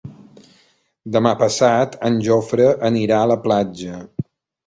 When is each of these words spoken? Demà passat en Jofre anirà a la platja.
Demà 1.17 1.33
passat 1.41 1.93
en 2.09 2.17
Jofre 2.29 2.67
anirà 2.89 3.19
a 3.21 3.27
la 3.33 3.39
platja. 3.45 4.01